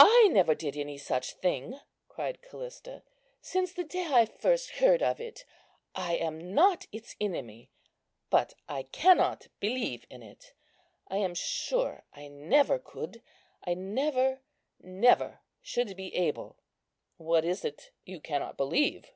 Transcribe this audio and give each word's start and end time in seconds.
"I 0.00 0.26
never 0.32 0.52
did 0.52 0.76
any 0.76 0.98
such 0.98 1.34
thing," 1.34 1.78
cried 2.08 2.42
Callista, 2.42 3.04
"since 3.40 3.72
the 3.72 3.84
day 3.84 4.04
I 4.10 4.26
first 4.26 4.70
heard 4.80 5.00
of 5.00 5.20
it. 5.20 5.44
I 5.94 6.16
am 6.16 6.52
not 6.54 6.88
its 6.90 7.14
enemy, 7.20 7.70
but 8.30 8.54
I 8.68 8.82
cannot 8.82 9.46
believe 9.60 10.04
in 10.10 10.24
it. 10.24 10.54
I 11.06 11.18
am 11.18 11.34
sure 11.36 12.02
I 12.12 12.26
never 12.26 12.80
could; 12.80 13.22
I 13.64 13.74
never, 13.74 14.40
never 14.80 15.38
should 15.62 15.94
be 15.96 16.12
able." 16.16 16.56
"What 17.16 17.44
is 17.44 17.64
it 17.64 17.92
you 18.04 18.18
cannot 18.18 18.56
believe?" 18.56 19.12